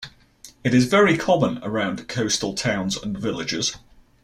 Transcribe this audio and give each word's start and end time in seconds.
It 0.63 0.73
is 0.73 0.85
very 0.85 1.15
common 1.15 1.59
around 1.61 2.07
coastal 2.07 2.55
towns 2.55 2.97
and 2.97 3.15
villages. 3.15 3.77